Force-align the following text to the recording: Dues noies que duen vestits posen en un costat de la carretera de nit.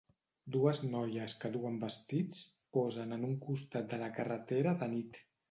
Dues 0.53 0.77
noies 0.93 1.35
que 1.43 1.51
duen 1.55 1.77
vestits 1.83 2.41
posen 2.79 3.15
en 3.19 3.29
un 3.29 3.37
costat 3.45 3.93
de 3.95 4.01
la 4.07 4.11
carretera 4.19 4.77
de 4.83 4.91
nit. 4.97 5.23